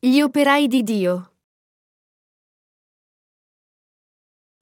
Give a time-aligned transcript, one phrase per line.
[0.00, 1.32] Gli operai di Dio.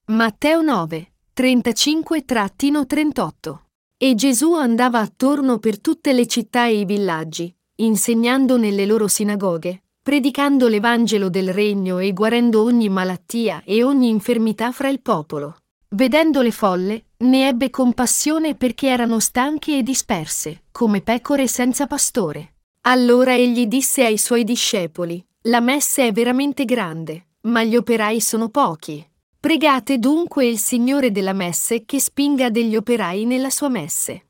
[0.05, 3.59] Matteo 9, 35-38.
[3.97, 9.83] E Gesù andava attorno per tutte le città e i villaggi, insegnando nelle loro sinagoghe,
[10.01, 15.57] predicando l'Evangelo del Regno e guarendo ogni malattia e ogni infermità fra il popolo.
[15.89, 22.53] Vedendo le folle, ne ebbe compassione perché erano stanche e disperse, come pecore senza pastore.
[22.89, 28.47] Allora egli disse ai suoi discepoli, la messe è veramente grande, ma gli operai sono
[28.47, 29.05] pochi.
[29.41, 34.27] Pregate dunque il Signore della messe che spinga degli operai nella sua messe.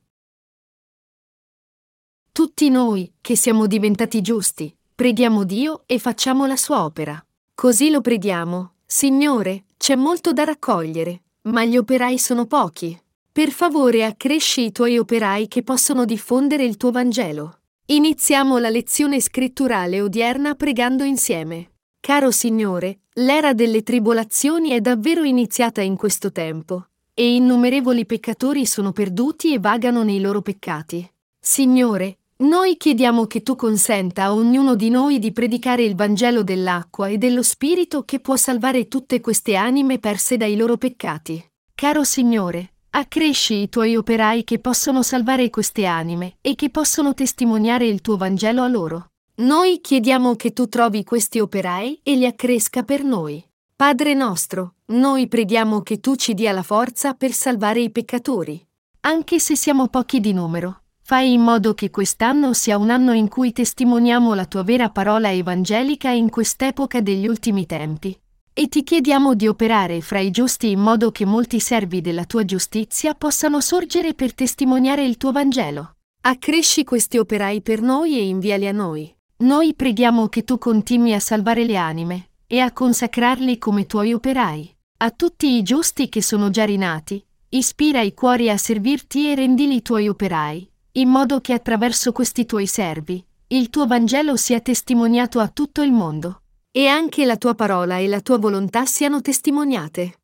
[2.32, 7.24] Tutti noi, che siamo diventati giusti, preghiamo Dio e facciamo la sua opera.
[7.54, 13.00] Così lo preghiamo, Signore, c'è molto da raccogliere, ma gli operai sono pochi.
[13.32, 17.57] Per favore accresci i tuoi operai che possono diffondere il tuo Vangelo.
[17.90, 21.70] Iniziamo la lezione scritturale odierna pregando insieme.
[22.02, 28.92] Caro Signore, l'era delle tribolazioni è davvero iniziata in questo tempo, e innumerevoli peccatori sono
[28.92, 31.10] perduti e vagano nei loro peccati.
[31.40, 37.08] Signore, noi chiediamo che tu consenta a ognuno di noi di predicare il Vangelo dell'acqua
[37.08, 41.42] e dello Spirito che può salvare tutte queste anime perse dai loro peccati.
[41.74, 47.86] Caro Signore, Accresci i tuoi operai che possono salvare queste anime e che possono testimoniare
[47.86, 49.12] il tuo Vangelo a loro.
[49.36, 53.48] Noi chiediamo che tu trovi questi operai e li accresca per noi.
[53.76, 58.66] Padre nostro, noi preghiamo che tu ci dia la forza per salvare i peccatori.
[59.02, 63.28] Anche se siamo pochi di numero, fai in modo che quest'anno sia un anno in
[63.28, 68.20] cui testimoniamo la tua vera parola evangelica in quest'epoca degli ultimi tempi
[68.60, 72.44] e ti chiediamo di operare fra i giusti in modo che molti servi della tua
[72.44, 75.98] giustizia possano sorgere per testimoniare il tuo Vangelo.
[76.22, 79.16] Accresci questi operai per noi e inviali a noi.
[79.44, 84.76] Noi preghiamo che tu continui a salvare le anime e a consacrarli come tuoi operai.
[85.02, 89.76] A tutti i giusti che sono già rinati, ispira i cuori a servirti e rendili
[89.76, 95.40] i tuoi operai, in modo che attraverso questi tuoi servi, il tuo Vangelo sia testimoniato
[95.40, 96.42] a tutto il mondo
[96.78, 100.20] e anche la tua parola e la tua volontà siano testimoniate.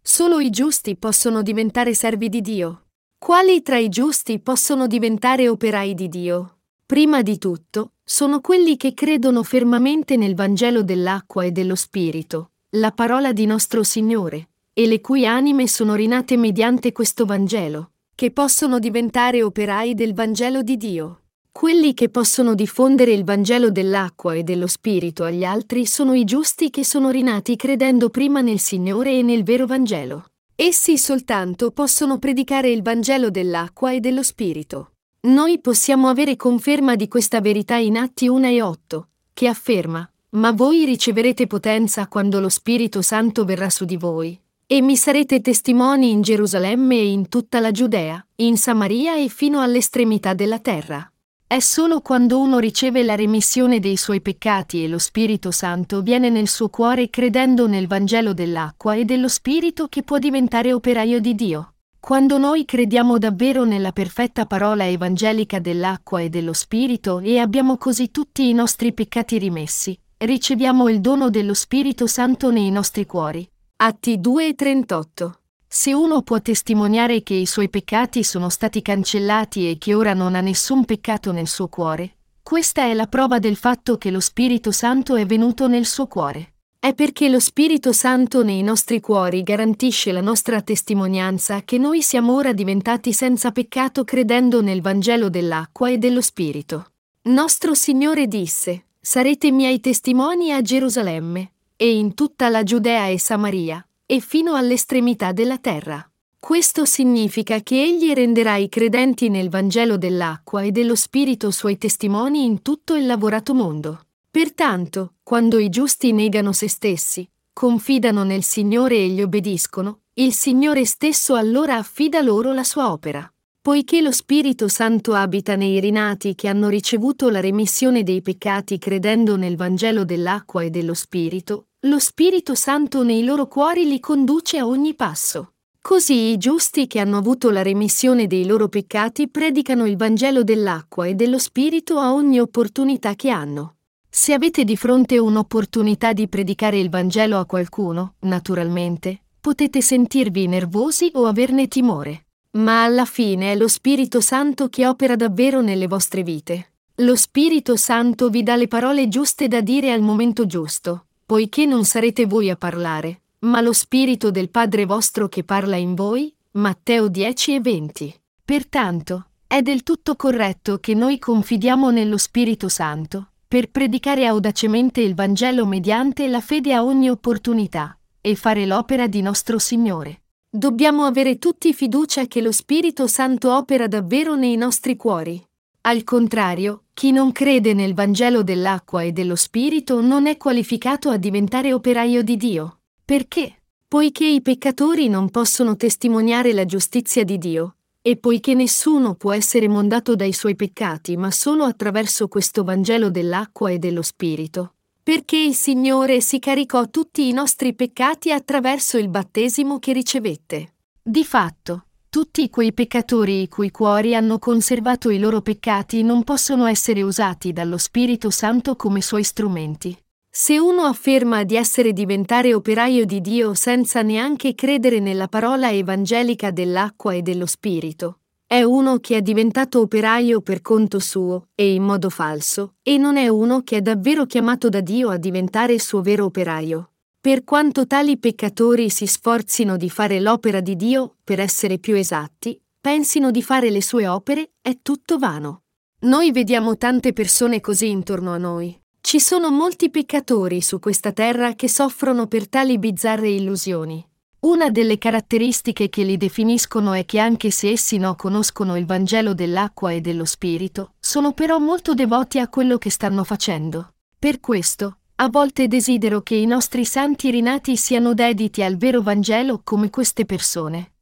[0.00, 2.90] Solo i giusti possono diventare servi di Dio.
[3.18, 6.58] Quali tra i giusti possono diventare operai di Dio?
[6.86, 12.92] Prima di tutto, sono quelli che credono fermamente nel Vangelo dell'acqua e dello Spirito, la
[12.92, 18.78] parola di nostro Signore, e le cui anime sono rinate mediante questo Vangelo, che possono
[18.78, 21.22] diventare operai del Vangelo di Dio.
[21.60, 26.70] Quelli che possono diffondere il Vangelo dell'acqua e dello Spirito agli altri sono i giusti
[26.70, 30.24] che sono rinati credendo prima nel Signore e nel vero Vangelo.
[30.54, 34.92] Essi soltanto possono predicare il Vangelo dell'acqua e dello Spirito.
[35.24, 40.52] Noi possiamo avere conferma di questa verità in Atti 1 e 8, che afferma, ma
[40.52, 46.10] voi riceverete potenza quando lo Spirito Santo verrà su di voi, e mi sarete testimoni
[46.10, 51.09] in Gerusalemme e in tutta la Giudea, in Samaria e fino all'estremità della terra.
[51.52, 56.30] È solo quando uno riceve la remissione dei suoi peccati e lo Spirito Santo viene
[56.30, 61.34] nel suo cuore credendo nel Vangelo dell'acqua e dello Spirito che può diventare operaio di
[61.34, 61.72] Dio.
[61.98, 68.12] Quando noi crediamo davvero nella perfetta parola evangelica dell'acqua e dello Spirito e abbiamo così
[68.12, 73.44] tutti i nostri peccati rimessi, riceviamo il dono dello Spirito Santo nei nostri cuori.
[73.78, 75.39] Atti 2 e 38
[75.72, 80.34] se uno può testimoniare che i suoi peccati sono stati cancellati e che ora non
[80.34, 84.72] ha nessun peccato nel suo cuore, questa è la prova del fatto che lo Spirito
[84.72, 86.54] Santo è venuto nel suo cuore.
[86.76, 92.34] È perché lo Spirito Santo nei nostri cuori garantisce la nostra testimonianza che noi siamo
[92.34, 96.94] ora diventati senza peccato credendo nel Vangelo dell'acqua e dello Spirito.
[97.28, 103.84] Nostro Signore disse, Sarete miei testimoni a Gerusalemme, e in tutta la Giudea e Samaria,
[104.10, 106.04] e fino all'estremità della terra.
[106.36, 112.44] Questo significa che egli renderà i credenti nel Vangelo dell'acqua e dello Spirito suoi testimoni
[112.44, 114.06] in tutto il lavorato mondo.
[114.28, 120.84] Pertanto, quando i giusti negano se stessi, confidano nel Signore e gli obbediscono, il Signore
[120.86, 123.32] stesso allora affida loro la sua opera.
[123.60, 129.36] Poiché lo Spirito Santo abita nei rinati che hanno ricevuto la remissione dei peccati credendo
[129.36, 134.66] nel Vangelo dell'acqua e dello Spirito, lo Spirito Santo nei loro cuori li conduce a
[134.66, 135.52] ogni passo.
[135.80, 141.06] Così i giusti che hanno avuto la remissione dei loro peccati predicano il Vangelo dell'acqua
[141.06, 143.76] e dello Spirito a ogni opportunità che hanno.
[144.10, 151.10] Se avete di fronte un'opportunità di predicare il Vangelo a qualcuno, naturalmente, potete sentirvi nervosi
[151.14, 152.26] o averne timore.
[152.58, 156.72] Ma alla fine è lo Spirito Santo che opera davvero nelle vostre vite.
[156.96, 161.84] Lo Spirito Santo vi dà le parole giuste da dire al momento giusto, poiché non
[161.84, 166.34] sarete voi a parlare, ma lo Spirito del Padre vostro che parla in voi.
[166.54, 168.20] Matteo 10 e 20.
[168.44, 175.14] Pertanto, è del tutto corretto che noi confidiamo nello Spirito Santo, per predicare audacemente il
[175.14, 180.22] Vangelo mediante la fede a ogni opportunità, e fare l'opera di nostro Signore.
[180.50, 185.40] Dobbiamo avere tutti fiducia che lo Spirito Santo opera davvero nei nostri cuori.
[185.82, 191.16] Al contrario, chi non crede nel Vangelo dell'acqua e dello Spirito non è qualificato a
[191.16, 192.80] diventare operaio di Dio.
[193.02, 193.62] Perché?
[193.88, 199.68] Poiché i peccatori non possono testimoniare la giustizia di Dio, e poiché nessuno può essere
[199.68, 204.74] mondato dai suoi peccati ma solo attraverso questo Vangelo dell'acqua e dello Spirito.
[205.02, 210.74] Perché il Signore si caricò tutti i nostri peccati attraverso il battesimo che ricevette.
[211.02, 216.66] Di fatto, tutti quei peccatori i cui cuori hanno conservato i loro peccati non possono
[216.66, 219.96] essere usati dallo Spirito Santo come suoi strumenti.
[220.28, 226.50] Se uno afferma di essere diventare operaio di Dio senza neanche credere nella parola evangelica
[226.50, 231.84] dell'acqua e dello Spirito, è uno che è diventato operaio per conto suo e in
[231.84, 236.00] modo falso, e non è uno che è davvero chiamato da Dio a diventare suo
[236.00, 236.89] vero operaio.
[237.22, 242.58] Per quanto tali peccatori si sforzino di fare l'opera di Dio, per essere più esatti,
[242.80, 245.64] pensino di fare le sue opere, è tutto vano.
[246.04, 248.74] Noi vediamo tante persone così intorno a noi.
[249.02, 254.02] Ci sono molti peccatori su questa terra che soffrono per tali bizzarre illusioni.
[254.40, 259.34] Una delle caratteristiche che li definiscono è che anche se essi no conoscono il Vangelo
[259.34, 263.92] dell'acqua e dello Spirito, sono però molto devoti a quello che stanno facendo.
[264.18, 269.60] Per questo, a volte desidero che i nostri santi rinati siano dediti al vero Vangelo
[269.62, 270.92] come queste persone.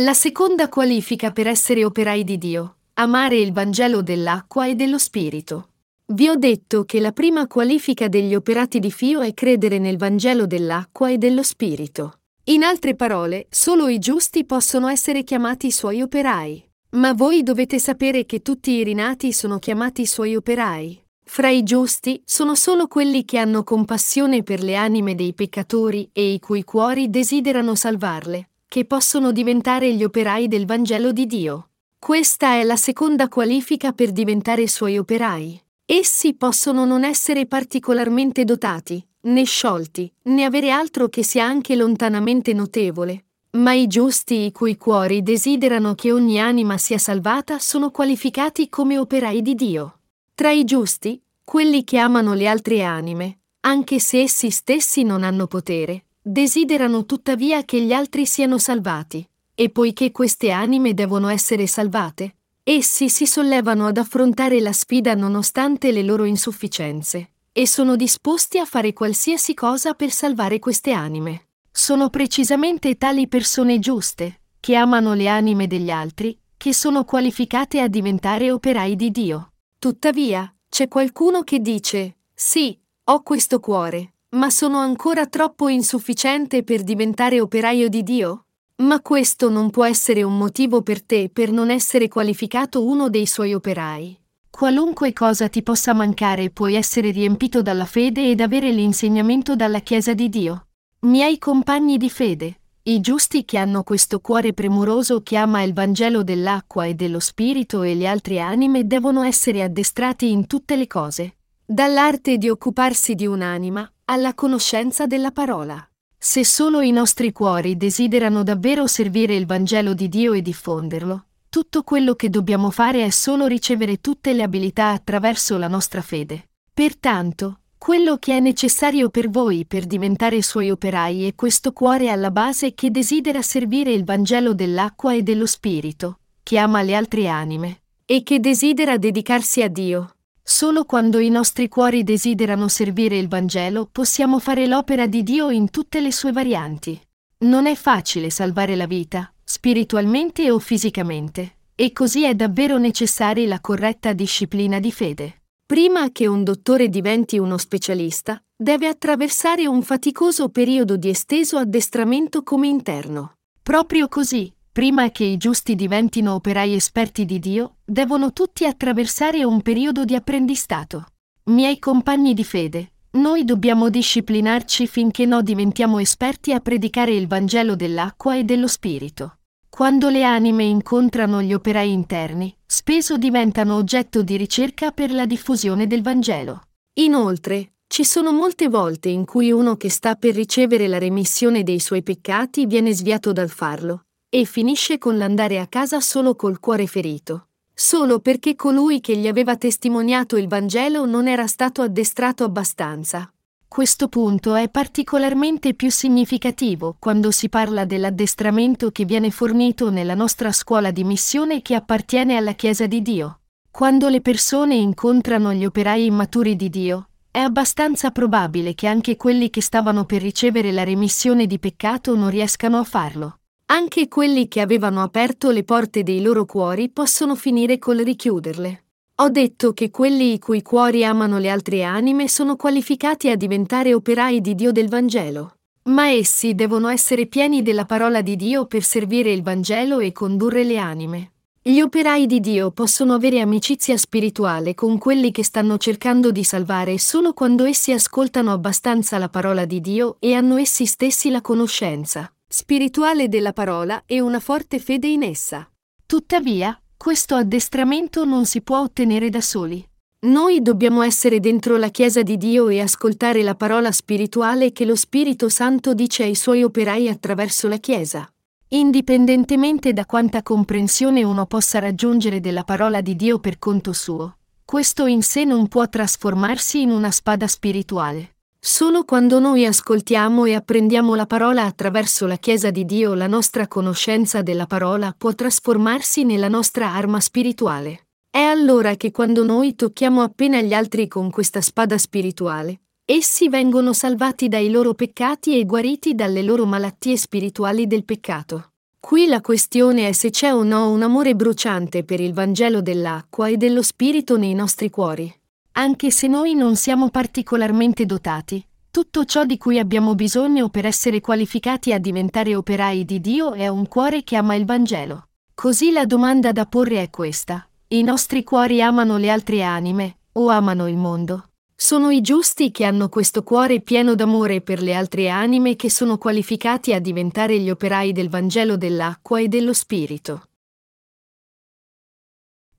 [0.00, 5.70] La seconda qualifica per essere operai di Dio, amare il Vangelo dell'acqua e dello Spirito.
[6.12, 10.46] Vi ho detto che la prima qualifica degli operati di Fio è credere nel Vangelo
[10.46, 12.20] dell'acqua e dello Spirito.
[12.44, 16.70] In altre parole, solo i giusti possono essere chiamati suoi operai.
[16.90, 21.06] Ma voi dovete sapere che tutti i rinati sono chiamati suoi operai.
[21.30, 26.32] Fra i giusti sono solo quelli che hanno compassione per le anime dei peccatori e
[26.32, 31.68] i cui cuori desiderano salvarle, che possono diventare gli operai del Vangelo di Dio.
[31.98, 35.62] Questa è la seconda qualifica per diventare suoi operai.
[35.84, 42.54] Essi possono non essere particolarmente dotati, né sciolti, né avere altro che sia anche lontanamente
[42.54, 48.70] notevole, ma i giusti i cui cuori desiderano che ogni anima sia salvata sono qualificati
[48.70, 49.97] come operai di Dio.
[50.38, 55.48] Tra i giusti, quelli che amano le altre anime, anche se essi stessi non hanno
[55.48, 62.36] potere, desiderano tuttavia che gli altri siano salvati, e poiché queste anime devono essere salvate,
[62.62, 68.64] essi si sollevano ad affrontare la sfida nonostante le loro insufficienze, e sono disposti a
[68.64, 71.48] fare qualsiasi cosa per salvare queste anime.
[71.72, 77.88] Sono precisamente tali persone giuste, che amano le anime degli altri, che sono qualificate a
[77.88, 79.50] diventare operai di Dio.
[79.80, 86.82] Tuttavia, c'è qualcuno che dice, sì, ho questo cuore, ma sono ancora troppo insufficiente per
[86.82, 88.46] diventare operaio di Dio?
[88.78, 93.26] Ma questo non può essere un motivo per te per non essere qualificato uno dei
[93.26, 94.18] suoi operai.
[94.50, 100.12] Qualunque cosa ti possa mancare puoi essere riempito dalla fede ed avere l'insegnamento dalla Chiesa
[100.12, 100.66] di Dio.
[101.02, 102.57] Miei compagni di fede,
[102.88, 107.82] i giusti che hanno questo cuore premuroso che ama il Vangelo dell'acqua e dello Spirito
[107.82, 113.26] e le altre anime devono essere addestrati in tutte le cose, dall'arte di occuparsi di
[113.26, 115.86] un'anima alla conoscenza della parola.
[116.16, 121.82] Se solo i nostri cuori desiderano davvero servire il Vangelo di Dio e diffonderlo, tutto
[121.82, 126.48] quello che dobbiamo fare è solo ricevere tutte le abilità attraverso la nostra fede.
[126.72, 132.32] Pertanto, quello che è necessario per voi per diventare suoi operai è questo cuore alla
[132.32, 137.82] base che desidera servire il Vangelo dell'acqua e dello Spirito, che ama le altre anime,
[138.04, 140.16] e che desidera dedicarsi a Dio.
[140.42, 145.70] Solo quando i nostri cuori desiderano servire il Vangelo possiamo fare l'opera di Dio in
[145.70, 147.00] tutte le sue varianti.
[147.40, 153.60] Non è facile salvare la vita, spiritualmente o fisicamente, e così è davvero necessaria la
[153.60, 155.37] corretta disciplina di fede.
[155.68, 162.42] Prima che un dottore diventi uno specialista, deve attraversare un faticoso periodo di esteso addestramento
[162.42, 163.34] come interno.
[163.62, 169.60] Proprio così, prima che i giusti diventino operai esperti di Dio, devono tutti attraversare un
[169.60, 171.04] periodo di apprendistato.
[171.50, 177.76] Miei compagni di fede, noi dobbiamo disciplinarci finché no diventiamo esperti a predicare il Vangelo
[177.76, 179.37] dell'acqua e dello Spirito.
[179.70, 185.86] Quando le anime incontrano gli operai interni, spesso diventano oggetto di ricerca per la diffusione
[185.86, 186.62] del Vangelo.
[186.94, 191.78] Inoltre, ci sono molte volte in cui uno che sta per ricevere la remissione dei
[191.78, 196.86] suoi peccati viene sviato dal farlo, e finisce con l'andare a casa solo col cuore
[196.86, 203.32] ferito, solo perché colui che gli aveva testimoniato il Vangelo non era stato addestrato abbastanza.
[203.68, 210.50] Questo punto è particolarmente più significativo quando si parla dell'addestramento che viene fornito nella nostra
[210.52, 213.40] scuola di missione che appartiene alla Chiesa di Dio.
[213.70, 219.50] Quando le persone incontrano gli operai immaturi di Dio, è abbastanza probabile che anche quelli
[219.50, 223.40] che stavano per ricevere la remissione di peccato non riescano a farlo.
[223.66, 228.86] Anche quelli che avevano aperto le porte dei loro cuori possono finire col richiuderle.
[229.20, 233.92] Ho detto che quelli i cui cuori amano le altre anime sono qualificati a diventare
[233.92, 235.56] operai di Dio del Vangelo.
[235.84, 240.62] Ma essi devono essere pieni della parola di Dio per servire il Vangelo e condurre
[240.62, 241.32] le anime.
[241.60, 246.96] Gli operai di Dio possono avere amicizia spirituale con quelli che stanno cercando di salvare
[246.98, 252.32] solo quando essi ascoltano abbastanza la parola di Dio e hanno essi stessi la conoscenza
[252.50, 255.68] spirituale della parola e una forte fede in essa.
[256.06, 259.82] Tuttavia, questo addestramento non si può ottenere da soli.
[260.26, 264.96] Noi dobbiamo essere dentro la Chiesa di Dio e ascoltare la parola spirituale che lo
[264.96, 268.28] Spirito Santo dice ai suoi operai attraverso la Chiesa.
[268.70, 275.06] Indipendentemente da quanta comprensione uno possa raggiungere della parola di Dio per conto suo, questo
[275.06, 278.37] in sé non può trasformarsi in una spada spirituale.
[278.70, 283.66] Solo quando noi ascoltiamo e apprendiamo la parola attraverso la Chiesa di Dio la nostra
[283.66, 288.08] conoscenza della parola può trasformarsi nella nostra arma spirituale.
[288.30, 293.94] È allora che quando noi tocchiamo appena gli altri con questa spada spirituale, essi vengono
[293.94, 298.72] salvati dai loro peccati e guariti dalle loro malattie spirituali del peccato.
[299.00, 303.48] Qui la questione è se c'è o no un amore bruciante per il Vangelo dell'acqua
[303.48, 305.34] e dello Spirito nei nostri cuori.
[305.78, 311.20] Anche se noi non siamo particolarmente dotati, tutto ciò di cui abbiamo bisogno per essere
[311.20, 315.28] qualificati a diventare operai di Dio è un cuore che ama il Vangelo.
[315.54, 317.64] Così la domanda da porre è questa.
[317.90, 321.50] I nostri cuori amano le altre anime o amano il mondo?
[321.76, 326.18] Sono i giusti che hanno questo cuore pieno d'amore per le altre anime che sono
[326.18, 330.42] qualificati a diventare gli operai del Vangelo dell'acqua e dello Spirito.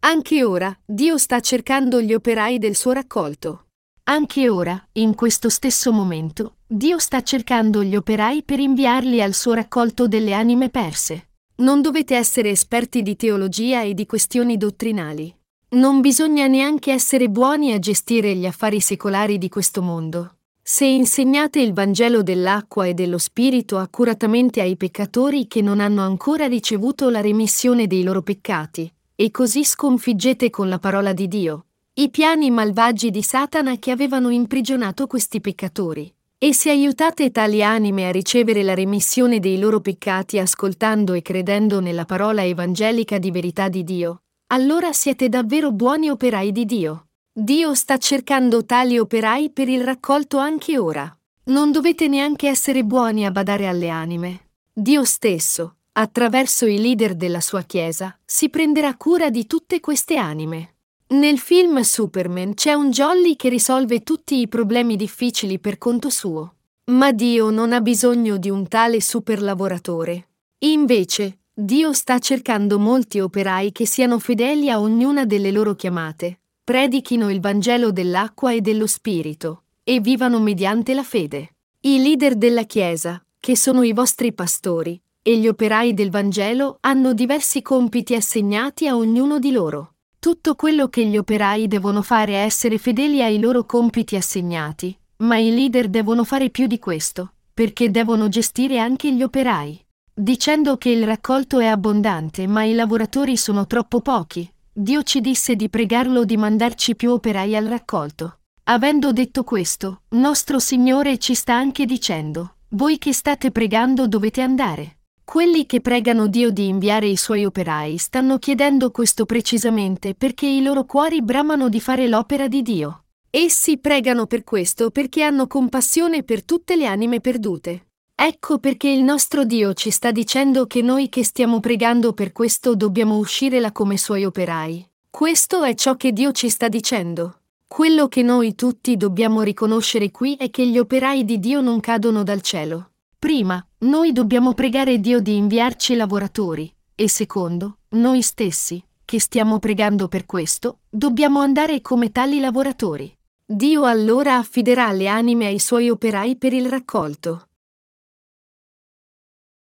[0.02, 3.66] Anche ora, Dio sta cercando gli operai del suo raccolto.
[4.04, 9.54] Anche ora, in questo stesso momento, Dio sta cercando gli operai per inviarli al suo
[9.54, 11.32] raccolto delle anime perse.
[11.58, 15.36] Non dovete essere esperti di teologia e di questioni dottrinali.
[15.72, 20.38] Non bisogna neanche essere buoni a gestire gli affari secolari di questo mondo.
[20.64, 26.48] Se insegnate il Vangelo dell'acqua e dello Spirito accuratamente ai peccatori che non hanno ancora
[26.48, 31.66] ricevuto la remissione dei loro peccati, e così sconfiggete con la parola di Dio
[32.00, 36.10] i piani malvagi di Satana che avevano imprigionato questi peccatori.
[36.38, 41.82] E se aiutate tali anime a ricevere la remissione dei loro peccati ascoltando e credendo
[41.82, 47.08] nella parola evangelica di verità di Dio, allora siete davvero buoni operai di Dio.
[47.34, 51.14] Dio sta cercando tali operai per il raccolto anche ora.
[51.48, 54.52] Non dovete neanche essere buoni a badare alle anime.
[54.72, 60.76] Dio stesso, attraverso i leader della sua Chiesa, si prenderà cura di tutte queste anime.
[61.08, 66.56] Nel film Superman c'è un Jolly che risolve tutti i problemi difficili per conto suo.
[66.92, 70.28] Ma Dio non ha bisogno di un tale superlavoratore.
[70.60, 77.30] Invece, Dio sta cercando molti operai che siano fedeli a ognuna delle loro chiamate, predichino
[77.30, 81.56] il Vangelo dell'acqua e dello Spirito, e vivano mediante la fede.
[81.82, 87.14] I leader della Chiesa, che sono i vostri pastori, e gli operai del Vangelo hanno
[87.14, 89.94] diversi compiti assegnati a ognuno di loro.
[90.20, 95.38] Tutto quello che gli operai devono fare è essere fedeli ai loro compiti assegnati, ma
[95.38, 99.86] i leader devono fare più di questo, perché devono gestire anche gli operai.
[100.14, 105.56] Dicendo che il raccolto è abbondante ma i lavoratori sono troppo pochi, Dio ci disse
[105.56, 108.40] di pregarlo di mandarci più operai al raccolto.
[108.64, 114.99] Avendo detto questo, nostro Signore ci sta anche dicendo, voi che state pregando dovete andare.
[115.30, 120.64] Quelli che pregano Dio di inviare i suoi operai stanno chiedendo questo precisamente perché i
[120.64, 123.04] loro cuori bramano di fare l'opera di Dio.
[123.30, 127.90] Essi pregano per questo perché hanno compassione per tutte le anime perdute.
[128.16, 132.74] Ecco perché il nostro Dio ci sta dicendo che noi che stiamo pregando per questo
[132.74, 134.84] dobbiamo uscire là come suoi operai.
[135.12, 137.42] Questo è ciò che Dio ci sta dicendo.
[137.68, 142.24] Quello che noi tutti dobbiamo riconoscere qui è che gli operai di Dio non cadono
[142.24, 142.90] dal cielo.
[143.20, 150.08] Prima, noi dobbiamo pregare Dio di inviarci lavoratori, E secondo, noi stessi, che stiamo pregando
[150.08, 153.14] per questo, dobbiamo andare come tali lavoratori.
[153.46, 157.50] Dio allora affiderà le anime ai suoi operai per il raccolto.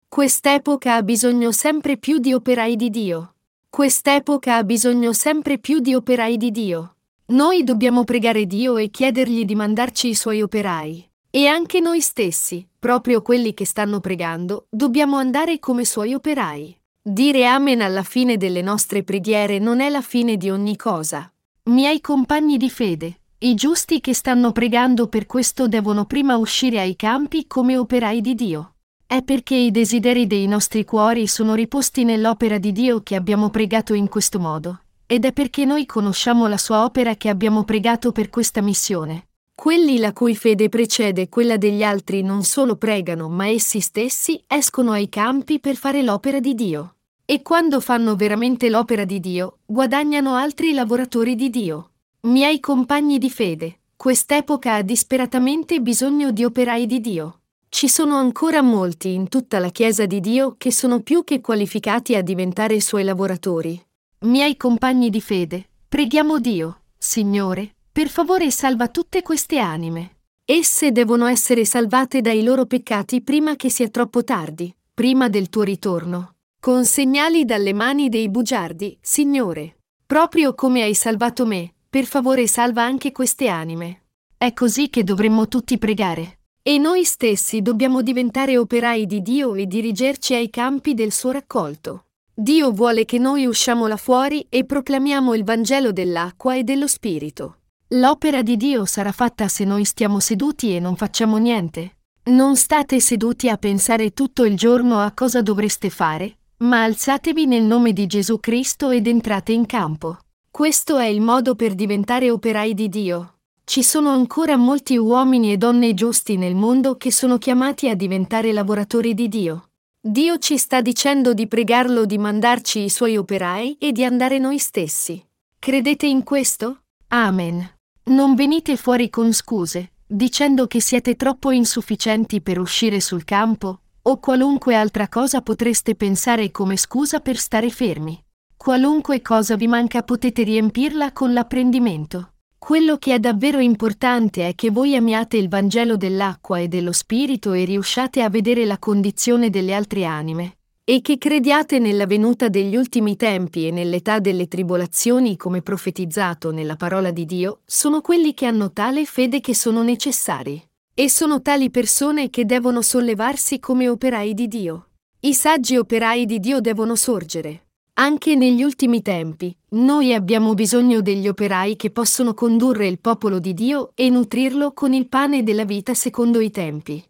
[0.07, 3.33] Quest'epoca ha bisogno sempre più di operai di Dio.
[3.67, 6.97] Quest'epoca ha bisogno sempre più di operai di Dio.
[7.27, 11.08] Noi dobbiamo pregare Dio e chiedergli di mandarci i suoi operai.
[11.31, 16.75] E anche noi stessi, proprio quelli che stanno pregando, dobbiamo andare come suoi operai.
[16.99, 21.31] Dire Amen alla fine delle nostre preghiere non è la fine di ogni cosa.
[21.65, 26.95] Miei compagni di fede, i giusti che stanno pregando per questo devono prima uscire ai
[26.95, 28.73] campi come operai di Dio.
[29.05, 33.93] È perché i desideri dei nostri cuori sono riposti nell'opera di Dio che abbiamo pregato
[33.93, 38.29] in questo modo, ed è perché noi conosciamo la sua opera che abbiamo pregato per
[38.29, 39.28] questa missione.
[39.59, 44.93] Quelli la cui fede precede quella degli altri non solo pregano, ma essi stessi escono
[44.93, 46.95] ai campi per fare l'opera di Dio.
[47.25, 51.89] E quando fanno veramente l'opera di Dio, guadagnano altri lavoratori di Dio.
[52.21, 57.41] Miei compagni di fede, quest'epoca ha disperatamente bisogno di operai di Dio.
[57.67, 62.15] Ci sono ancora molti in tutta la Chiesa di Dio che sono più che qualificati
[62.15, 63.77] a diventare suoi lavoratori.
[64.19, 70.17] Miei compagni di fede, preghiamo Dio, Signore, per favore salva tutte queste anime.
[70.45, 75.63] Esse devono essere salvate dai loro peccati prima che sia troppo tardi, prima del tuo
[75.63, 76.35] ritorno.
[76.59, 79.77] Con segnali dalle mani dei bugiardi, Signore.
[80.05, 84.05] Proprio come hai salvato me, per favore salva anche queste anime.
[84.37, 86.39] È così che dovremmo tutti pregare.
[86.61, 92.05] E noi stessi dobbiamo diventare operai di Dio e dirigerci ai campi del suo raccolto.
[92.33, 97.58] Dio vuole che noi usciamo là fuori e proclamiamo il Vangelo dell'acqua e dello Spirito.
[97.93, 101.97] L'opera di Dio sarà fatta se noi stiamo seduti e non facciamo niente.
[102.25, 107.63] Non state seduti a pensare tutto il giorno a cosa dovreste fare, ma alzatevi nel
[107.63, 110.19] nome di Gesù Cristo ed entrate in campo.
[110.51, 113.39] Questo è il modo per diventare operai di Dio.
[113.63, 118.53] Ci sono ancora molti uomini e donne giusti nel mondo che sono chiamati a diventare
[118.53, 119.69] lavoratori di Dio.
[119.99, 124.59] Dio ci sta dicendo di pregarlo di mandarci i suoi operai e di andare noi
[124.59, 125.25] stessi.
[125.57, 126.81] Credete in questo?
[127.07, 127.77] Amen.
[128.09, 134.19] Non venite fuori con scuse, dicendo che siete troppo insufficienti per uscire sul campo, o
[134.19, 138.19] qualunque altra cosa potreste pensare come scusa per stare fermi.
[138.57, 142.31] Qualunque cosa vi manca potete riempirla con l'apprendimento.
[142.57, 147.53] Quello che è davvero importante è che voi amiate il Vangelo dell'acqua e dello Spirito
[147.53, 150.57] e riusciate a vedere la condizione delle altre anime,
[150.89, 156.77] e che crediate nella venuta degli ultimi tempi e nell'età delle tribolazioni come profetizzato nella
[156.77, 160.59] parola di Dio, sono quelli che hanno tale fede che sono necessari.
[160.95, 164.87] E sono tali persone che devono sollevarsi come operai di Dio.
[165.19, 167.67] I saggi operai di Dio devono sorgere.
[167.99, 173.53] Anche negli ultimi tempi, noi abbiamo bisogno degli operai che possono condurre il popolo di
[173.53, 177.03] Dio e nutrirlo con il pane della vita secondo i tempi.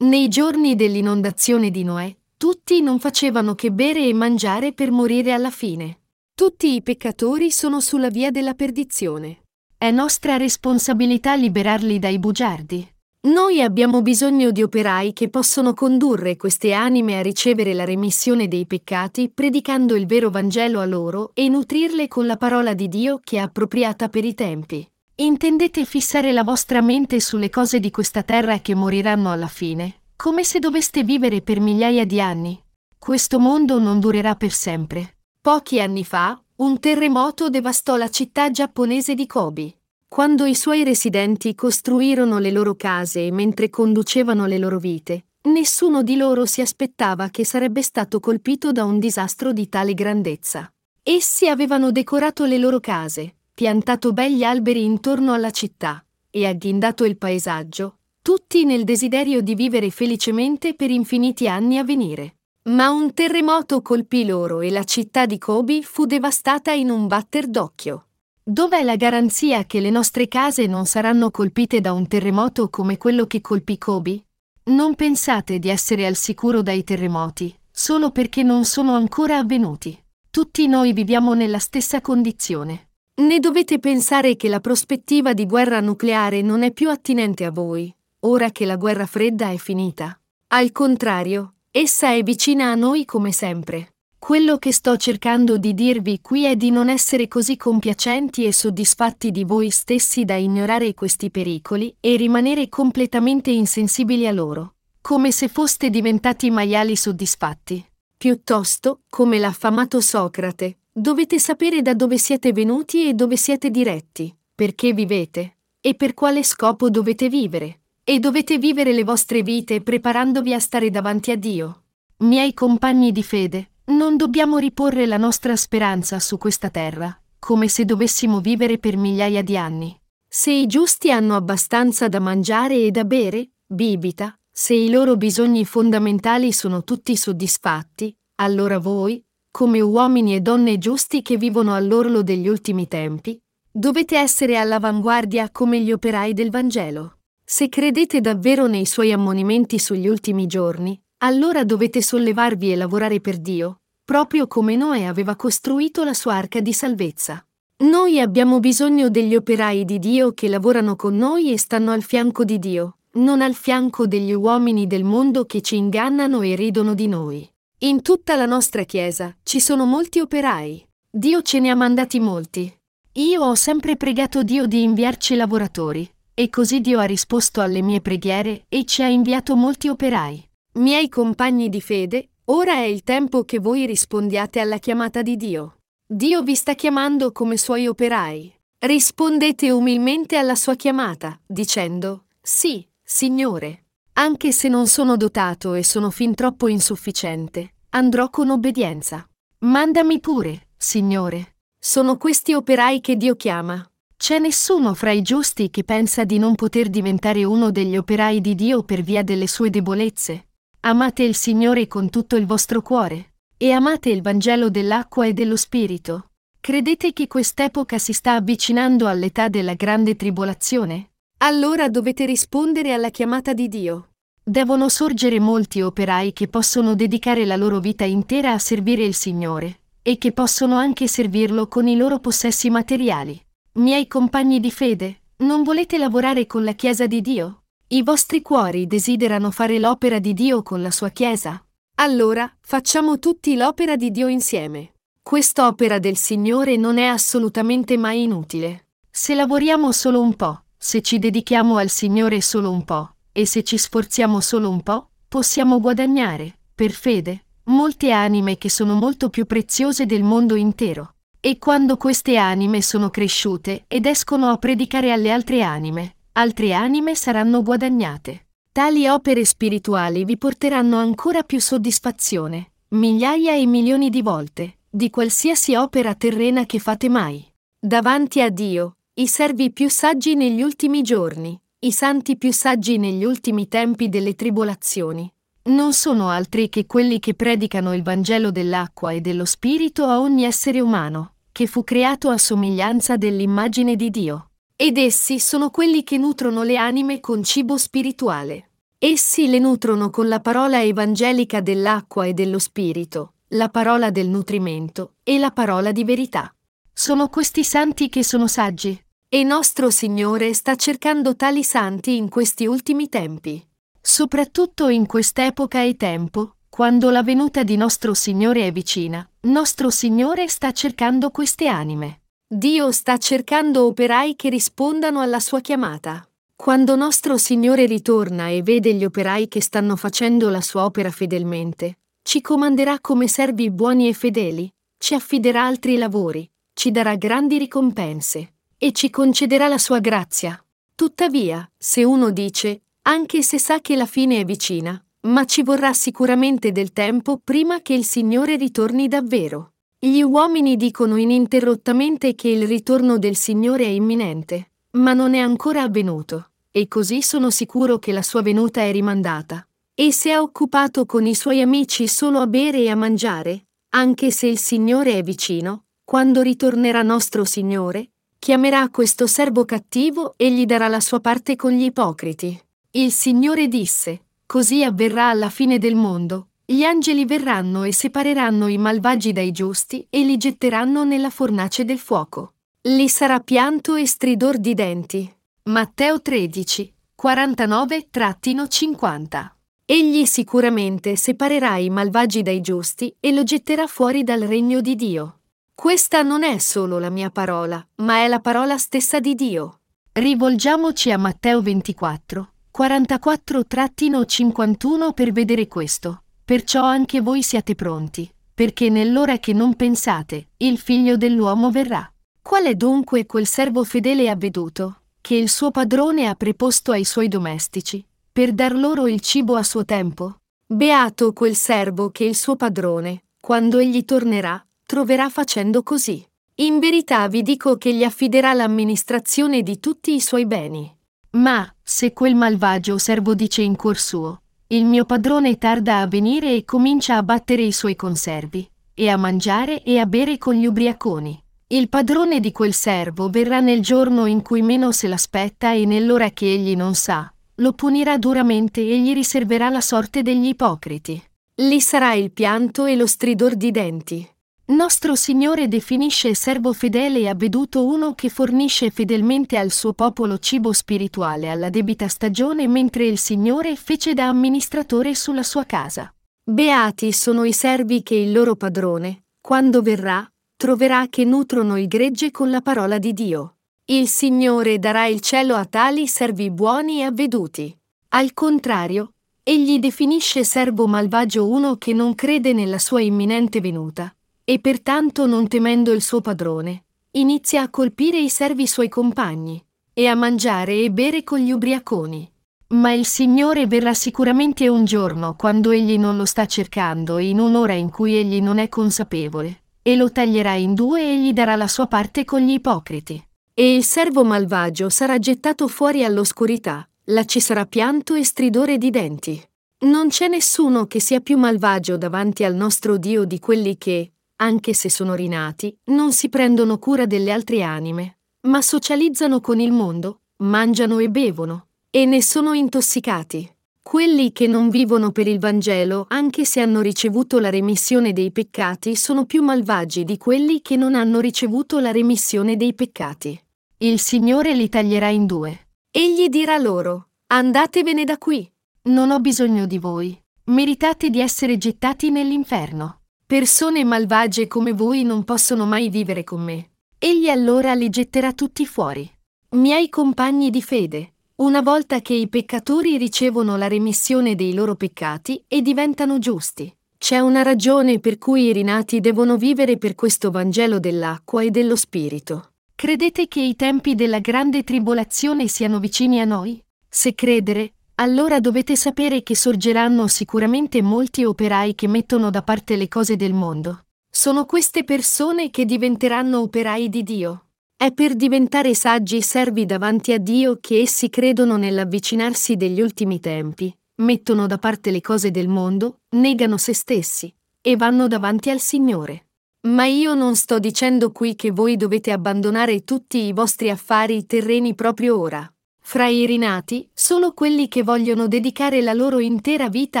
[0.04, 5.50] Nei giorni dell'inondazione di Noè, tutti non facevano che bere e mangiare per morire alla
[5.50, 6.00] fine.
[6.34, 9.44] Tutti i peccatori sono sulla via della perdizione.
[9.78, 12.86] È nostra responsabilità liberarli dai bugiardi.
[13.22, 18.66] Noi abbiamo bisogno di operai che possono condurre queste anime a ricevere la remissione dei
[18.66, 23.38] peccati predicando il vero Vangelo a loro e nutrirle con la parola di Dio che
[23.38, 24.86] è appropriata per i tempi.
[25.16, 30.42] Intendete fissare la vostra mente sulle cose di questa terra che moriranno alla fine, come
[30.42, 32.60] se doveste vivere per migliaia di anni.
[32.98, 35.18] Questo mondo non durerà per sempre.
[35.40, 39.76] Pochi anni fa, un terremoto devastò la città giapponese di Kobe.
[40.08, 46.16] Quando i suoi residenti costruirono le loro case mentre conducevano le loro vite, nessuno di
[46.16, 50.68] loro si aspettava che sarebbe stato colpito da un disastro di tale grandezza.
[51.04, 57.16] Essi avevano decorato le loro case, piantato begli alberi intorno alla città e agghindato il
[57.16, 62.38] paesaggio, tutti nel desiderio di vivere felicemente per infiniti anni a venire.
[62.70, 67.46] Ma un terremoto colpì loro e la città di Kobe fu devastata in un batter
[67.46, 68.06] d'occhio.
[68.42, 73.26] Dov'è la garanzia che le nostre case non saranno colpite da un terremoto come quello
[73.28, 74.24] che colpì Kobe?
[74.64, 79.96] Non pensate di essere al sicuro dai terremoti, solo perché non sono ancora avvenuti.
[80.28, 82.88] Tutti noi viviamo nella stessa condizione.
[83.16, 87.94] Ne dovete pensare che la prospettiva di guerra nucleare non è più attinente a voi,
[88.20, 90.18] ora che la guerra fredda è finita.
[90.48, 93.94] Al contrario, essa è vicina a noi come sempre.
[94.18, 99.30] Quello che sto cercando di dirvi qui è di non essere così compiacenti e soddisfatti
[99.30, 104.74] di voi stessi da ignorare questi pericoli e rimanere completamente insensibili a loro.
[105.06, 107.86] come se foste diventati maiali soddisfatti.
[108.16, 114.92] Piuttosto, come l'affamato Socrate, dovete sapere da dove siete venuti e dove siete diretti, perché
[114.92, 120.60] vivete, e per quale scopo dovete vivere, e dovete vivere le vostre vite preparandovi a
[120.60, 121.82] stare davanti a Dio.
[122.18, 127.84] Miei compagni di fede, non dobbiamo riporre la nostra speranza su questa terra, come se
[127.84, 129.98] dovessimo vivere per migliaia di anni.
[130.28, 135.64] Se i giusti hanno abbastanza da mangiare e da bere, bibita, se i loro bisogni
[135.64, 139.22] fondamentali sono tutti soddisfatti, allora voi,
[139.56, 143.40] come uomini e donne giusti che vivono all'orlo degli ultimi tempi,
[143.70, 147.18] dovete essere all'avanguardia come gli operai del Vangelo.
[147.44, 153.38] Se credete davvero nei suoi ammonimenti sugli ultimi giorni, allora dovete sollevarvi e lavorare per
[153.38, 157.46] Dio, proprio come Noè aveva costruito la sua arca di salvezza.
[157.84, 162.42] Noi abbiamo bisogno degli operai di Dio che lavorano con noi e stanno al fianco
[162.42, 167.06] di Dio, non al fianco degli uomini del mondo che ci ingannano e ridono di
[167.06, 167.48] noi.
[167.84, 170.88] In tutta la nostra Chiesa ci sono molti operai.
[171.10, 172.74] Dio ce ne ha mandati molti.
[173.12, 178.00] Io ho sempre pregato Dio di inviarci lavoratori, e così Dio ha risposto alle mie
[178.00, 180.48] preghiere e ci ha inviato molti operai.
[180.76, 185.80] Miei compagni di fede, ora è il tempo che voi rispondiate alla chiamata di Dio.
[186.06, 188.50] Dio vi sta chiamando come suoi operai.
[188.78, 193.80] Rispondete umilmente alla sua chiamata, dicendo, Sì, Signore.
[194.16, 199.24] Anche se non sono dotato e sono fin troppo insufficiente, andrò con obbedienza.
[199.60, 201.56] Mandami pure, Signore.
[201.78, 203.88] Sono questi operai che Dio chiama.
[204.16, 208.54] C'è nessuno fra i giusti che pensa di non poter diventare uno degli operai di
[208.54, 210.48] Dio per via delle sue debolezze.
[210.80, 215.56] Amate il Signore con tutto il vostro cuore e amate il Vangelo dell'acqua e dello
[215.56, 216.30] Spirito.
[216.60, 221.12] Credete che quest'epoca si sta avvicinando all'età della grande tribolazione?
[221.38, 224.13] Allora dovete rispondere alla chiamata di Dio.
[224.46, 229.78] Devono sorgere molti operai che possono dedicare la loro vita intera a servire il Signore
[230.02, 233.42] e che possono anche servirlo con i loro possessi materiali.
[233.76, 237.62] Miei compagni di fede, non volete lavorare con la Chiesa di Dio?
[237.88, 241.64] I vostri cuori desiderano fare l'opera di Dio con la sua Chiesa?
[241.94, 244.92] Allora, facciamo tutti l'opera di Dio insieme.
[245.22, 248.88] Quest'opera del Signore non è assolutamente mai inutile.
[249.10, 253.64] Se lavoriamo solo un po', se ci dedichiamo al Signore solo un po', e se
[253.64, 259.44] ci sforziamo solo un po', possiamo guadagnare, per fede, molte anime che sono molto più
[259.44, 261.16] preziose del mondo intero.
[261.40, 267.16] E quando queste anime sono cresciute ed escono a predicare alle altre anime, altre anime
[267.16, 268.46] saranno guadagnate.
[268.70, 275.74] Tali opere spirituali vi porteranno ancora più soddisfazione, migliaia e milioni di volte, di qualsiasi
[275.74, 277.44] opera terrena che fate mai.
[277.78, 283.24] Davanti a Dio, i servi più saggi negli ultimi giorni, i santi più saggi negli
[283.24, 285.30] ultimi tempi delle tribolazioni,
[285.64, 290.44] non sono altri che quelli che predicano il Vangelo dell'acqua e dello Spirito a ogni
[290.44, 294.50] essere umano, che fu creato a somiglianza dell'immagine di Dio.
[294.74, 298.70] Ed essi sono quelli che nutrono le anime con cibo spirituale.
[298.98, 305.16] Essi le nutrono con la parola evangelica dell'acqua e dello spirito, la parola del nutrimento
[305.22, 306.50] e la parola di verità.
[306.94, 309.03] Sono questi santi che sono saggi.
[309.34, 313.60] E nostro Signore sta cercando tali santi in questi ultimi tempi.
[314.00, 320.46] Soprattutto in quest'epoca e tempo, quando la venuta di nostro Signore è vicina, nostro Signore
[320.46, 322.20] sta cercando queste anime.
[322.46, 326.24] Dio sta cercando operai che rispondano alla sua chiamata.
[326.54, 331.98] Quando nostro Signore ritorna e vede gli operai che stanno facendo la sua opera fedelmente,
[332.22, 338.53] ci comanderà come servi buoni e fedeli, ci affiderà altri lavori, ci darà grandi ricompense
[338.78, 340.62] e ci concederà la sua grazia.
[340.94, 345.92] Tuttavia, se uno dice, anche se sa che la fine è vicina, ma ci vorrà
[345.92, 349.72] sicuramente del tempo prima che il Signore ritorni davvero.
[349.98, 355.82] Gli uomini dicono ininterrottamente che il ritorno del Signore è imminente, ma non è ancora
[355.82, 359.66] avvenuto, e così sono sicuro che la sua venuta è rimandata.
[359.94, 364.30] E se è occupato con i suoi amici solo a bere e a mangiare, anche
[364.30, 368.10] se il Signore è vicino, quando ritornerà nostro Signore,
[368.44, 372.60] chiamerà questo servo cattivo e gli darà la sua parte con gli ipocriti.
[372.90, 378.76] Il Signore disse, così avverrà alla fine del mondo, gli angeli verranno e separeranno i
[378.76, 382.52] malvagi dai giusti e li getteranno nella fornace del fuoco.
[382.82, 385.34] Lì sarà pianto e stridor di denti.
[385.70, 389.52] Matteo 13, 49-50.
[389.86, 395.38] Egli sicuramente separerà i malvagi dai giusti e lo getterà fuori dal regno di Dio.
[395.74, 399.80] Questa non è solo la mia parola, ma è la parola stessa di Dio.
[400.12, 406.22] Rivolgiamoci a Matteo 24, 44-51 per vedere questo.
[406.44, 412.08] Perciò anche voi siate pronti, perché nell'ora che non pensate, il figlio dell'uomo verrà.
[412.40, 417.04] Qual è dunque quel servo fedele e avveduto, che il suo padrone ha preposto ai
[417.04, 420.36] suoi domestici, per dar loro il cibo a suo tempo?
[420.66, 426.24] Beato quel servo che il suo padrone, quando egli tornerà, troverà facendo così.
[426.58, 430.88] In verità vi dico che gli affiderà l'amministrazione di tutti i suoi beni.
[431.30, 436.54] Ma, se quel malvagio servo dice in cuor suo, il mio padrone tarda a venire
[436.54, 440.66] e comincia a battere i suoi conservi, e a mangiare e a bere con gli
[440.66, 441.42] ubriaconi.
[441.66, 446.30] Il padrone di quel servo verrà nel giorno in cui meno se l'aspetta e nell'ora
[446.30, 447.28] che egli non sa.
[447.56, 451.20] Lo punirà duramente e gli riserverà la sorte degli ipocriti.
[451.62, 454.28] Lì sarà il pianto e lo stridor di denti.
[454.74, 460.72] Nostro Signore definisce servo fedele e avveduto uno che fornisce fedelmente al suo popolo cibo
[460.72, 466.12] spirituale alla debita stagione mentre il Signore fece da amministratore sulla sua casa.
[466.42, 472.32] Beati sono i servi che il loro padrone, quando verrà, troverà che nutrono il gregge
[472.32, 473.58] con la parola di Dio.
[473.84, 477.72] Il Signore darà il cielo a tali servi buoni e avveduti.
[478.08, 479.12] Al contrario,
[479.44, 484.12] egli definisce servo malvagio uno che non crede nella sua imminente venuta
[484.44, 490.06] e pertanto non temendo il suo padrone, inizia a colpire i servi suoi compagni e
[490.06, 492.30] a mangiare e bere con gli ubriaconi.
[492.74, 497.38] Ma il Signore verrà sicuramente un giorno quando egli non lo sta cercando e in
[497.38, 501.56] un'ora in cui egli non è consapevole, e lo taglierà in due e gli darà
[501.56, 503.22] la sua parte con gli ipocriti.
[503.54, 508.90] E il servo malvagio sarà gettato fuori all'oscurità, là ci sarà pianto e stridore di
[508.90, 509.40] denti.
[509.84, 514.74] Non c'è nessuno che sia più malvagio davanti al nostro Dio di quelli che, anche
[514.74, 520.20] se sono rinati, non si prendono cura delle altre anime, ma socializzano con il mondo,
[520.38, 523.48] mangiano e bevono, e ne sono intossicati.
[523.80, 528.96] Quelli che non vivono per il Vangelo, anche se hanno ricevuto la remissione dei peccati,
[528.96, 533.38] sono più malvagi di quelli che non hanno ricevuto la remissione dei peccati.
[533.78, 535.68] Il Signore li taglierà in due.
[535.90, 538.48] Egli dirà loro, Andatevene da qui.
[538.82, 540.16] Non ho bisogno di voi.
[540.44, 543.03] Meritate di essere gettati nell'inferno.
[543.34, 546.70] Persone malvagie come voi non possono mai vivere con me.
[546.96, 549.10] Egli allora li getterà tutti fuori.
[549.56, 555.42] Miei compagni di fede, una volta che i peccatori ricevono la remissione dei loro peccati
[555.48, 556.72] e diventano giusti.
[556.96, 561.74] C'è una ragione per cui i rinati devono vivere per questo Vangelo dell'acqua e dello
[561.74, 562.50] Spirito.
[562.76, 566.62] Credete che i tempi della grande tribolazione siano vicini a noi?
[566.88, 572.88] Se credere, allora dovete sapere che sorgeranno sicuramente molti operai che mettono da parte le
[572.88, 573.84] cose del mondo.
[574.10, 577.46] Sono queste persone che diventeranno operai di Dio.
[577.76, 583.76] È per diventare saggi servi davanti a Dio che essi credono nell'avvicinarsi degli ultimi tempi,
[583.96, 589.26] mettono da parte le cose del mondo, negano se stessi e vanno davanti al Signore.
[589.66, 594.74] Ma io non sto dicendo qui che voi dovete abbandonare tutti i vostri affari terreni
[594.74, 595.53] proprio ora.
[595.86, 600.00] Fra i rinati, solo quelli che vogliono dedicare la loro intera vita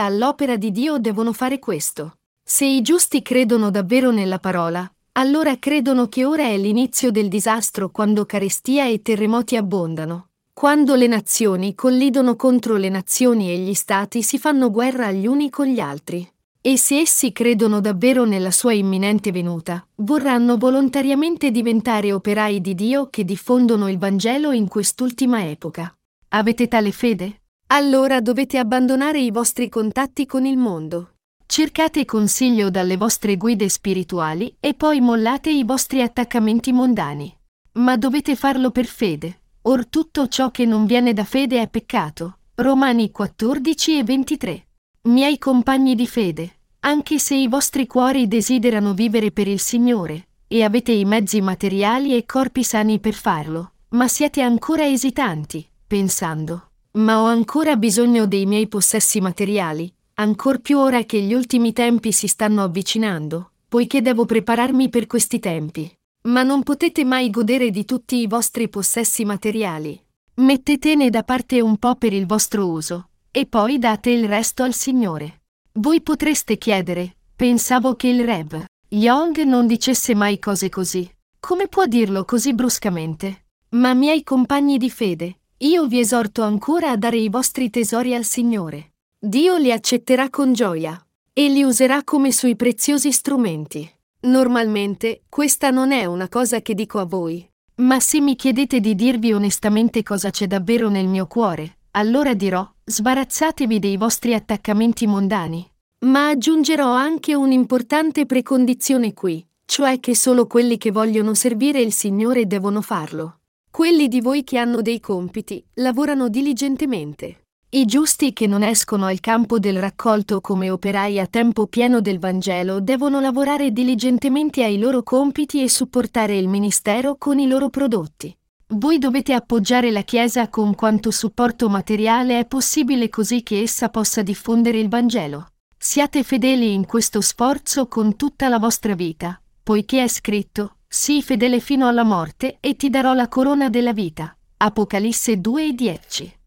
[0.00, 2.14] all'opera di Dio devono fare questo.
[2.42, 7.90] Se i giusti credono davvero nella parola, allora credono che ora è l'inizio del disastro
[7.90, 10.30] quando carestia e terremoti abbondano.
[10.54, 15.50] Quando le nazioni collidono contro le nazioni e gli stati si fanno guerra gli uni
[15.50, 16.26] con gli altri.
[16.66, 23.10] E se essi credono davvero nella sua imminente venuta, vorranno volontariamente diventare operai di Dio
[23.10, 25.94] che diffondono il Vangelo in quest'ultima epoca.
[26.28, 27.42] Avete tale fede?
[27.66, 31.16] Allora dovete abbandonare i vostri contatti con il mondo.
[31.44, 37.30] Cercate consiglio dalle vostre guide spirituali e poi mollate i vostri attaccamenti mondani.
[37.72, 39.40] Ma dovete farlo per fede.
[39.66, 42.38] Or tutto ciò che non viene da fede è peccato.
[42.54, 44.66] Romani 14 e 23.
[45.06, 46.53] Miei compagni di fede,
[46.86, 52.14] anche se i vostri cuori desiderano vivere per il Signore, e avete i mezzi materiali
[52.14, 58.44] e corpi sani per farlo, ma siete ancora esitanti, pensando, ma ho ancora bisogno dei
[58.44, 64.26] miei possessi materiali, ancor più ora che gli ultimi tempi si stanno avvicinando, poiché devo
[64.26, 65.90] prepararmi per questi tempi.
[66.28, 69.98] Ma non potete mai godere di tutti i vostri possessi materiali.
[70.34, 74.74] Mettetene da parte un po' per il vostro uso, e poi date il resto al
[74.74, 75.43] Signore.
[75.76, 81.10] Voi potreste chiedere, pensavo che il Rev Young non dicesse mai cose così.
[81.40, 83.46] Come può dirlo così bruscamente?
[83.70, 88.22] Ma miei compagni di fede, io vi esorto ancora a dare i vostri tesori al
[88.22, 88.92] Signore.
[89.18, 93.90] Dio li accetterà con gioia e li userà come sui preziosi strumenti.
[94.20, 97.44] Normalmente, questa non è una cosa che dico a voi.
[97.78, 102.68] Ma se mi chiedete di dirvi onestamente cosa c'è davvero nel mio cuore, allora dirò,
[102.84, 105.68] sbarazzatevi dei vostri attaccamenti mondani.
[106.00, 112.46] Ma aggiungerò anche un'importante precondizione qui, cioè che solo quelli che vogliono servire il Signore
[112.46, 113.38] devono farlo.
[113.70, 117.44] Quelli di voi che hanno dei compiti, lavorano diligentemente.
[117.70, 122.20] I giusti che non escono al campo del raccolto come operai a tempo pieno del
[122.20, 128.36] Vangelo devono lavorare diligentemente ai loro compiti e supportare il ministero con i loro prodotti.
[128.66, 134.22] Voi dovete appoggiare la Chiesa con quanto supporto materiale è possibile così che essa possa
[134.22, 135.48] diffondere il Vangelo.
[135.76, 141.60] Siate fedeli in questo sforzo con tutta la vostra vita, poiché è scritto, sii fedele
[141.60, 144.34] fino alla morte e ti darò la corona della vita.
[144.56, 146.38] Apocalisse 2 e 10.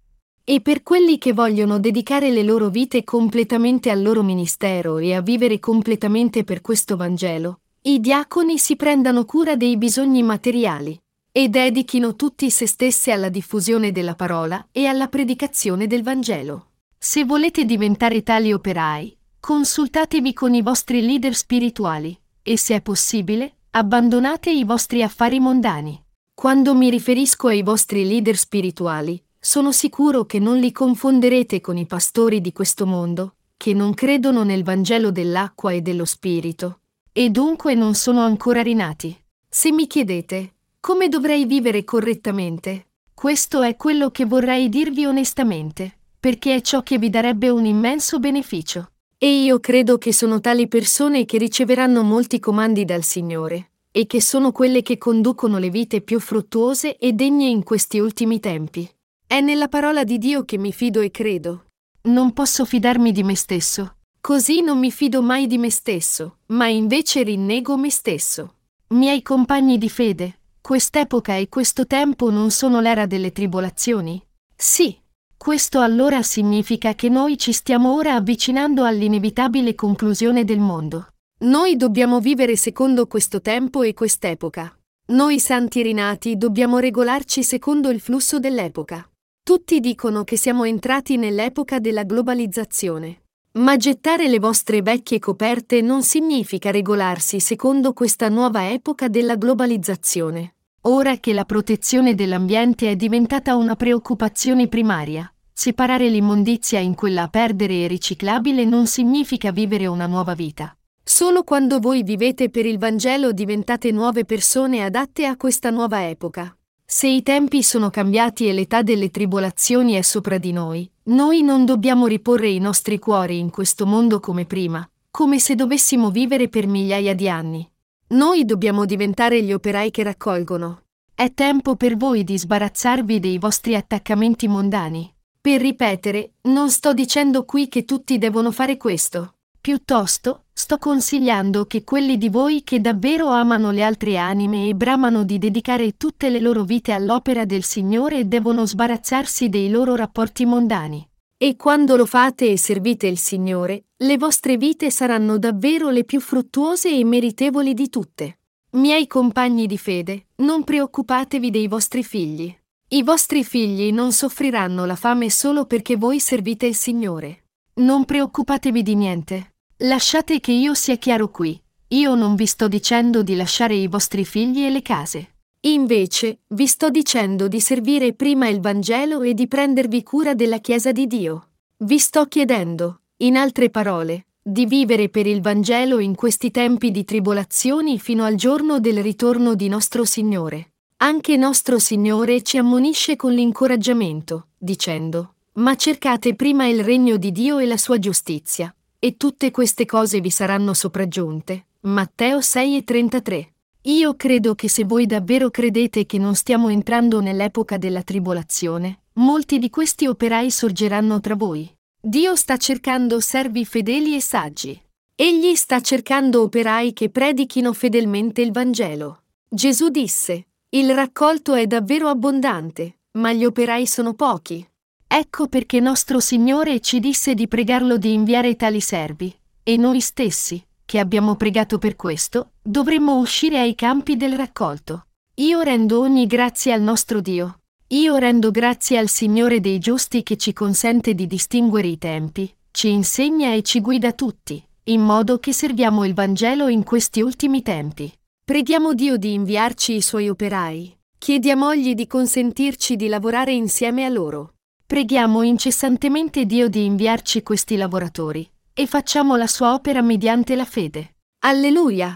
[0.43, 5.21] E per quelli che vogliono dedicare le loro vite completamente al loro ministero e a
[5.21, 10.99] vivere completamente per questo Vangelo, i diaconi si prendano cura dei bisogni materiali
[11.37, 16.71] e dedichino tutti se stessi alla diffusione della parola e alla predicazione del Vangelo.
[16.97, 23.57] Se volete diventare tali operai, Consultatevi con i vostri leader spirituali e, se è possibile,
[23.69, 26.03] abbandonate i vostri affari mondani.
[26.33, 31.85] Quando mi riferisco ai vostri leader spirituali, sono sicuro che non li confonderete con i
[31.85, 36.79] pastori di questo mondo, che non credono nel Vangelo dell'acqua e dello Spirito,
[37.11, 39.15] e dunque non sono ancora rinati.
[39.47, 40.55] Se mi chiedete,
[40.87, 42.91] come dovrei vivere correttamente?
[43.13, 48.19] Questo è quello che vorrei dirvi onestamente, perché è ciò che vi darebbe un immenso
[48.19, 48.91] beneficio.
[49.17, 54.21] E io credo che sono tali persone che riceveranno molti comandi dal Signore, e che
[54.21, 58.89] sono quelle che conducono le vite più fruttuose e degne in questi ultimi tempi.
[59.27, 61.65] È nella parola di Dio che mi fido e credo.
[62.03, 63.97] Non posso fidarmi di me stesso.
[64.21, 68.53] Così non mi fido mai di me stesso, ma invece rinnego me stesso.
[68.91, 70.37] Miei compagni di fede,
[70.67, 74.21] quest'epoca e questo tempo non sono l'era delle tribolazioni?
[74.53, 74.99] Sì,
[75.37, 81.13] questo allora significa che noi ci stiamo ora avvicinando all'inevitabile conclusione del mondo.
[81.45, 84.77] Noi dobbiamo vivere secondo questo tempo e quest'epoca.
[85.13, 89.09] Noi santi rinati dobbiamo regolarci secondo il flusso dell'epoca.
[89.41, 93.21] Tutti dicono che siamo entrati nell'epoca della globalizzazione.
[93.53, 100.55] Ma gettare le vostre vecchie coperte non significa regolarsi secondo questa nuova epoca della globalizzazione.
[100.89, 107.27] Ora che la protezione dell'ambiente è diventata una preoccupazione primaria, separare l'immondizia in quella a
[107.27, 110.73] perdere e riciclabile non significa vivere una nuova vita.
[111.03, 116.57] Solo quando voi vivete per il Vangelo diventate nuove persone adatte a questa nuova epoca.
[116.85, 121.65] Se i tempi sono cambiati e l'età delle tribolazioni è sopra di noi, noi non
[121.65, 126.65] dobbiamo riporre i nostri cuori in questo mondo come prima, come se dovessimo vivere per
[126.65, 127.69] migliaia di anni.
[128.09, 130.83] Noi dobbiamo diventare gli operai che raccolgono.
[131.13, 135.13] È tempo per voi di sbarazzarvi dei vostri attaccamenti mondani.
[135.41, 139.33] Per ripetere, non sto dicendo qui che tutti devono fare questo.
[139.59, 145.23] Piuttosto, sto consigliando che quelli di voi che davvero amano le altre anime e bramano
[145.25, 151.05] di dedicare tutte le loro vite all'opera del Signore devono sbarazzarsi dei loro rapporti mondani.
[151.39, 156.19] E quando lo fate e servite il Signore, le vostre vite saranno davvero le più
[156.19, 158.39] fruttuose e meritevoli di tutte.
[158.71, 162.51] Miei compagni di fede, non preoccupatevi dei vostri figli.
[162.89, 167.43] I vostri figli non soffriranno la fame solo perché voi servite il Signore.
[167.75, 169.53] Non preoccupatevi di niente.
[169.81, 171.61] Lasciate che io sia chiaro qui.
[171.89, 175.36] Io non vi sto dicendo di lasciare i vostri figli e le case.
[175.61, 180.91] Invece, vi sto dicendo di servire prima il Vangelo e di prendervi cura della Chiesa
[180.91, 181.49] di Dio.
[181.77, 187.03] Vi sto chiedendo, in altre parole, di vivere per il Vangelo in questi tempi di
[187.03, 190.73] tribolazioni fino al giorno del ritorno di nostro Signore.
[190.97, 197.57] Anche nostro Signore ci ammonisce con l'incoraggiamento, dicendo, Ma cercate prima il regno di Dio
[197.57, 201.65] e la sua giustizia, e tutte queste cose vi saranno sopraggiunte.
[201.81, 203.51] Matteo 6 e 33.
[203.87, 209.59] Io credo che se voi davvero credete che non stiamo entrando nell'epoca della tribolazione, molti
[209.59, 211.73] di questi operai sorgeranno tra voi.
[211.97, 214.77] Dio sta cercando servi fedeli e saggi.
[215.15, 219.21] Egli sta cercando operai che predichino fedelmente il Vangelo.
[219.47, 224.67] Gesù disse, il raccolto è davvero abbondante, ma gli operai sono pochi.
[225.07, 229.33] Ecco perché nostro Signore ci disse di pregarlo di inviare tali servi,
[229.63, 235.07] e noi stessi, che abbiamo pregato per questo, dovremmo uscire ai campi del raccolto.
[235.35, 237.59] Io rendo ogni grazie al nostro Dio.
[237.89, 242.89] Io rendo grazie al Signore dei giusti che ci consente di distinguere i tempi, ci
[242.89, 248.09] insegna e ci guida tutti, in modo che serviamo il Vangelo in questi ultimi tempi.
[248.45, 250.97] Preghiamo Dio di inviarci i suoi operai.
[251.17, 254.53] Chiediamogli di consentirci di lavorare insieme a loro.
[254.85, 258.49] Preghiamo incessantemente Dio di inviarci questi lavoratori
[258.79, 261.15] e facciamo la sua opera mediante la fede.
[261.39, 262.15] Alleluia!